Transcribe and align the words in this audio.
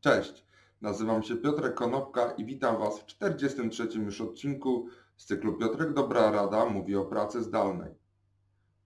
Cześć, 0.00 0.44
nazywam 0.80 1.22
się 1.22 1.36
Piotrek 1.36 1.74
Konopka 1.74 2.30
i 2.30 2.44
witam 2.44 2.78
Was 2.78 3.00
w 3.00 3.06
43 3.06 3.88
już 3.98 4.20
odcinku 4.20 4.86
z 5.16 5.24
cyklu 5.24 5.58
Piotrek 5.58 5.92
Dobra 5.92 6.30
Rada 6.30 6.66
mówi 6.66 6.96
o 6.96 7.04
pracy 7.04 7.42
zdalnej. 7.42 7.94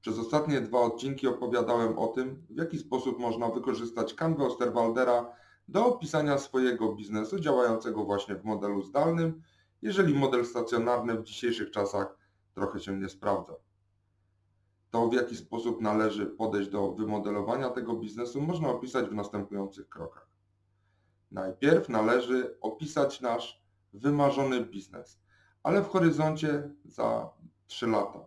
Przez 0.01 0.19
ostatnie 0.19 0.61
dwa 0.61 0.81
odcinki 0.81 1.27
opowiadałem 1.27 1.99
o 1.99 2.07
tym, 2.07 2.47
w 2.51 2.57
jaki 2.57 2.79
sposób 2.79 3.19
można 3.19 3.49
wykorzystać 3.49 4.15
Canva 4.15 4.45
Osterwaldera 4.45 5.33
do 5.69 5.87
opisania 5.87 6.39
swojego 6.39 6.95
biznesu 6.95 7.41
działającego 7.41 8.05
właśnie 8.05 8.35
w 8.35 8.45
modelu 8.45 8.83
zdalnym, 8.83 9.43
jeżeli 9.83 10.15
model 10.15 10.47
stacjonarny 10.47 11.15
w 11.15 11.23
dzisiejszych 11.23 11.71
czasach 11.71 12.19
trochę 12.55 12.81
się 12.81 12.97
nie 12.97 13.09
sprawdza. 13.09 13.55
To, 14.91 15.09
w 15.09 15.15
jaki 15.15 15.37
sposób 15.37 15.81
należy 15.81 16.27
podejść 16.27 16.71
do 16.71 16.93
wymodelowania 16.93 17.71
tego 17.71 17.97
biznesu, 17.97 18.41
można 18.41 18.69
opisać 18.69 19.07
w 19.07 19.15
następujących 19.15 19.89
krokach. 19.89 20.34
Najpierw 21.35 21.89
należy 21.89 22.57
opisać 22.61 23.21
nasz 23.21 23.65
wymarzony 23.93 24.61
biznes, 24.61 25.21
ale 25.63 25.83
w 25.83 25.89
horyzoncie 25.89 26.71
za 26.85 27.31
3 27.67 27.87
lata. 27.87 28.21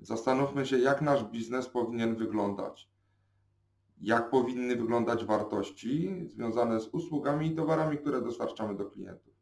Zastanówmy 0.00 0.66
się, 0.66 0.78
jak 0.78 1.02
nasz 1.02 1.24
biznes 1.24 1.68
powinien 1.68 2.16
wyglądać. 2.16 2.90
Jak 4.00 4.30
powinny 4.30 4.76
wyglądać 4.76 5.24
wartości 5.24 6.24
związane 6.26 6.80
z 6.80 6.88
usługami 6.88 7.46
i 7.46 7.56
towarami, 7.56 7.98
które 7.98 8.22
dostarczamy 8.22 8.76
do 8.76 8.84
klientów. 8.84 9.34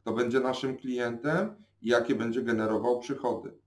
Kto 0.00 0.12
będzie 0.12 0.40
naszym 0.40 0.76
klientem 0.76 1.64
i 1.82 1.88
jakie 1.88 2.14
będzie 2.14 2.42
generował 2.42 2.98
przychody. 2.98 3.58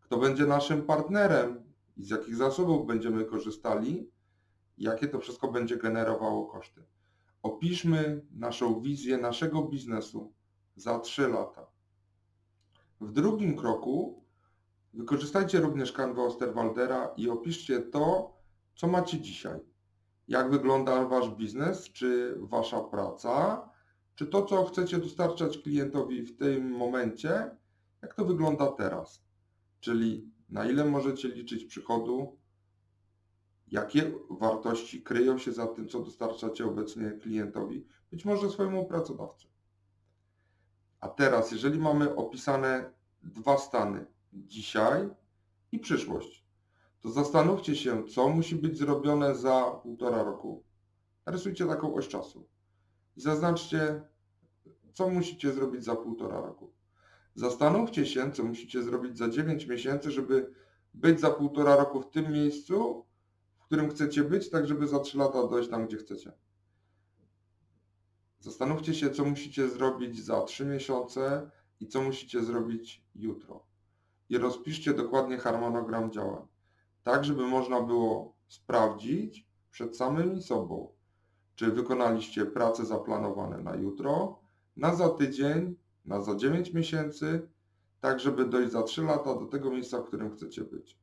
Kto 0.00 0.16
będzie 0.16 0.46
naszym 0.46 0.82
partnerem 0.82 1.64
i 1.96 2.04
z 2.04 2.10
jakich 2.10 2.36
zasobów 2.36 2.86
będziemy 2.86 3.24
korzystali, 3.24 4.10
jakie 4.78 5.08
to 5.08 5.18
wszystko 5.18 5.52
będzie 5.52 5.76
generowało 5.76 6.46
koszty. 6.46 6.82
Opiszmy 7.42 8.26
naszą 8.30 8.80
wizję 8.80 9.18
naszego 9.18 9.62
biznesu 9.62 10.32
za 10.76 10.98
3 10.98 11.28
lata. 11.28 11.66
W 13.00 13.12
drugim 13.12 13.56
kroku 13.56 14.24
wykorzystajcie 14.94 15.60
również 15.60 15.92
kanwę 15.92 16.22
Osterwaldera 16.22 17.14
i 17.16 17.28
opiszcie 17.28 17.80
to, 17.80 18.36
co 18.76 18.86
macie 18.86 19.20
dzisiaj. 19.20 19.60
Jak 20.28 20.50
wygląda 20.50 21.04
Wasz 21.04 21.28
biznes, 21.30 21.92
czy 21.92 22.36
Wasza 22.38 22.80
praca, 22.80 23.68
czy 24.14 24.26
to, 24.26 24.42
co 24.42 24.64
chcecie 24.64 24.98
dostarczać 24.98 25.58
klientowi 25.58 26.22
w 26.22 26.36
tym 26.36 26.70
momencie, 26.70 27.56
jak 28.02 28.14
to 28.14 28.24
wygląda 28.24 28.72
teraz. 28.72 29.24
Czyli 29.80 30.30
na 30.48 30.70
ile 30.70 30.84
możecie 30.84 31.28
liczyć 31.28 31.64
przychodu, 31.64 32.38
jakie 33.72 34.12
wartości 34.30 35.02
kryją 35.02 35.38
się 35.38 35.52
za 35.52 35.66
tym, 35.66 35.88
co 35.88 36.00
dostarczacie 36.00 36.66
obecnie 36.66 37.10
klientowi, 37.10 37.86
być 38.10 38.24
może 38.24 38.50
swojemu 38.50 38.86
pracodawcy. 38.86 39.46
A 41.00 41.08
teraz, 41.08 41.52
jeżeli 41.52 41.78
mamy 41.78 42.16
opisane 42.16 42.90
dwa 43.22 43.58
stany, 43.58 44.06
dzisiaj 44.32 45.08
i 45.72 45.78
przyszłość, 45.78 46.44
to 47.00 47.10
zastanówcie 47.10 47.76
się, 47.76 48.04
co 48.04 48.28
musi 48.28 48.56
być 48.56 48.78
zrobione 48.78 49.34
za 49.34 49.62
półtora 49.82 50.22
roku. 50.22 50.64
Narysujcie 51.26 51.66
taką 51.66 51.94
oś 51.94 52.08
czasu 52.08 52.48
i 53.16 53.20
zaznaczcie, 53.20 54.02
co 54.92 55.08
musicie 55.08 55.52
zrobić 55.52 55.84
za 55.84 55.96
półtora 55.96 56.40
roku. 56.40 56.72
Zastanówcie 57.34 58.06
się, 58.06 58.32
co 58.32 58.44
musicie 58.44 58.82
zrobić 58.82 59.18
za 59.18 59.28
9 59.28 59.66
miesięcy, 59.66 60.10
żeby 60.10 60.54
być 60.94 61.20
za 61.20 61.30
półtora 61.30 61.76
roku 61.76 62.00
w 62.00 62.10
tym 62.10 62.32
miejscu, 62.32 63.04
którym 63.72 63.90
chcecie 63.90 64.24
być, 64.24 64.50
tak 64.50 64.66
żeby 64.66 64.88
za 64.88 65.00
3 65.00 65.18
lata 65.18 65.46
dojść 65.46 65.70
tam, 65.70 65.86
gdzie 65.86 65.96
chcecie. 65.96 66.32
Zastanówcie 68.40 68.94
się, 68.94 69.10
co 69.10 69.24
musicie 69.24 69.68
zrobić 69.68 70.24
za 70.24 70.42
3 70.42 70.64
miesiące 70.64 71.50
i 71.80 71.86
co 71.86 72.02
musicie 72.02 72.42
zrobić 72.42 73.04
jutro. 73.14 73.66
I 74.28 74.38
rozpiszcie 74.38 74.94
dokładnie 74.94 75.38
harmonogram 75.38 76.10
działań, 76.10 76.46
tak 77.02 77.24
żeby 77.24 77.46
można 77.46 77.80
było 77.80 78.36
sprawdzić 78.48 79.46
przed 79.70 79.96
samymi 79.96 80.42
sobą, 80.42 80.92
czy 81.54 81.70
wykonaliście 81.70 82.46
prace 82.46 82.84
zaplanowane 82.84 83.58
na 83.58 83.74
jutro, 83.74 84.38
na 84.76 84.94
za 84.94 85.08
tydzień, 85.08 85.76
na 86.04 86.20
za 86.22 86.34
9 86.34 86.72
miesięcy, 86.72 87.48
tak 88.00 88.20
żeby 88.20 88.44
dojść 88.44 88.72
za 88.72 88.82
3 88.82 89.02
lata 89.02 89.34
do 89.34 89.46
tego 89.46 89.70
miejsca, 89.70 89.98
w 89.98 90.04
którym 90.04 90.30
chcecie 90.30 90.64
być. 90.64 90.98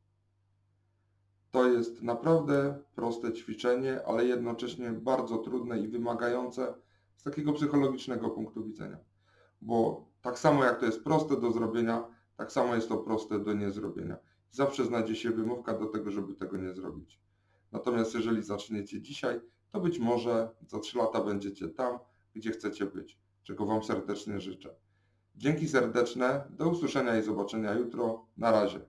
To 1.51 1.67
jest 1.67 2.01
naprawdę 2.01 2.79
proste 2.95 3.33
ćwiczenie, 3.33 4.05
ale 4.05 4.25
jednocześnie 4.25 4.91
bardzo 4.91 5.37
trudne 5.37 5.79
i 5.79 5.87
wymagające 5.87 6.73
z 7.17 7.23
takiego 7.23 7.53
psychologicznego 7.53 8.29
punktu 8.29 8.63
widzenia. 8.63 8.97
Bo 9.61 10.05
tak 10.21 10.39
samo 10.39 10.63
jak 10.63 10.79
to 10.79 10.85
jest 10.85 11.03
proste 11.03 11.41
do 11.41 11.51
zrobienia, 11.51 12.07
tak 12.37 12.51
samo 12.51 12.75
jest 12.75 12.89
to 12.89 12.97
proste 12.97 13.39
do 13.39 13.53
niezrobienia. 13.53 14.17
Zawsze 14.51 14.85
znajdzie 14.85 15.15
się 15.15 15.29
wymówka 15.29 15.73
do 15.73 15.85
tego, 15.85 16.11
żeby 16.11 16.33
tego 16.33 16.57
nie 16.57 16.73
zrobić. 16.73 17.19
Natomiast 17.71 18.15
jeżeli 18.15 18.43
zaczniecie 18.43 19.01
dzisiaj, 19.01 19.41
to 19.71 19.79
być 19.79 19.99
może 19.99 20.49
za 20.67 20.79
3 20.79 20.97
lata 20.97 21.23
będziecie 21.23 21.69
tam, 21.69 21.99
gdzie 22.33 22.51
chcecie 22.51 22.85
być, 22.85 23.19
czego 23.43 23.65
Wam 23.65 23.83
serdecznie 23.83 24.39
życzę. 24.39 24.75
Dzięki 25.35 25.67
serdeczne, 25.67 26.43
do 26.49 26.69
usłyszenia 26.69 27.17
i 27.17 27.23
zobaczenia 27.23 27.73
jutro. 27.73 28.25
Na 28.37 28.51
razie. 28.51 28.79